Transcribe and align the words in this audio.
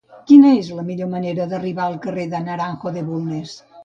Quina 0.29 0.51
és 0.59 0.69
la 0.77 0.85
millor 0.87 1.09
manera 1.11 1.45
d'arribar 1.51 1.85
al 1.89 1.97
carrer 2.05 2.25
del 2.31 2.47
Naranjo 2.47 2.95
de 2.97 3.05
Bulnes? 3.11 3.55